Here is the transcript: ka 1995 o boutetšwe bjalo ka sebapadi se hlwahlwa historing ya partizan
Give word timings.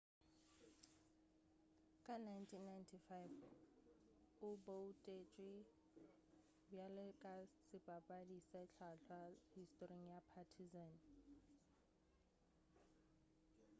ka 2.05 2.13
1995 2.21 4.41
o 4.47 4.49
boutetšwe 4.65 5.51
bjalo 6.69 7.07
ka 7.23 7.33
sebapadi 7.67 8.39
se 8.49 8.59
hlwahlwa 8.75 9.19
historing 9.55 10.03
ya 10.11 10.19
partizan 10.31 10.93